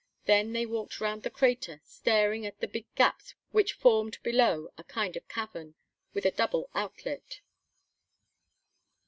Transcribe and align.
Then 0.25 0.53
they 0.53 0.65
walked 0.65 0.99
round 0.99 1.21
the 1.21 1.29
crater 1.29 1.79
staring 1.83 2.43
at 2.43 2.59
the 2.59 2.67
big 2.67 2.87
gaps 2.95 3.35
which 3.51 3.73
formed 3.73 4.17
below 4.23 4.69
a 4.75 4.83
kind 4.83 5.15
of 5.15 5.27
cavern, 5.27 5.75
with 6.11 6.25
a 6.25 6.31
double 6.31 6.71
outlet. 6.73 7.41